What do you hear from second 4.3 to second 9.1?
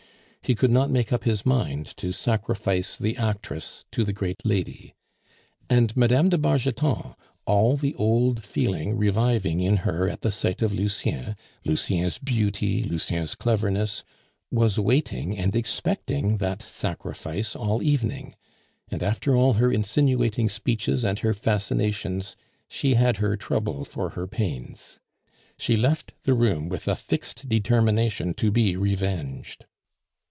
lady; and Mme. de Bargeton all the old feeling